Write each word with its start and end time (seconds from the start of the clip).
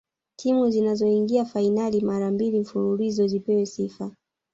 timu 0.35 0.69
zinazoingia 0.69 1.45
fainali 1.45 2.01
mara 2.01 2.31
mbili 2.31 2.59
mfululizo 2.59 3.27
zipewe 3.27 3.65
sifa 3.65 4.11